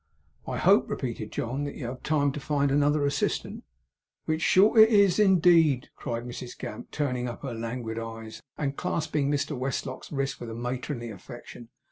[0.47, 3.63] 'I hope,' repeated John, 'that you have time to find another assistant?'
[4.25, 9.29] 'Which short it is, indeed,' cried Mrs Gamp, turning up her languid eyes, and clasping
[9.29, 11.69] Mr Westlock's wrist with matronly affection.